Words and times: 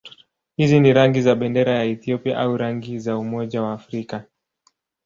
Hizi 0.57 0.79
ni 0.79 0.93
rangi 0.93 1.21
za 1.21 1.35
bendera 1.35 1.71
ya 1.73 1.83
Ethiopia 1.83 2.37
au 2.39 2.57
rangi 2.57 2.99
za 2.99 3.17
Umoja 3.17 3.61
wa 3.61 3.73
Afrika. 3.73 4.25